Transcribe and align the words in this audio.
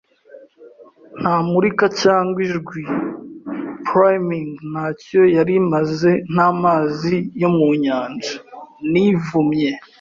ntamurika 1.19 1.85
cyangwa 2.01 2.37
ijwi; 2.47 2.81
priming 3.87 4.51
ntacyo 4.71 5.21
yari 5.35 5.53
imaze 5.61 6.11
n'amazi 6.35 7.15
yo 7.41 7.49
mu 7.57 7.67
nyanja. 7.83 8.33
Nivumye 8.91 9.69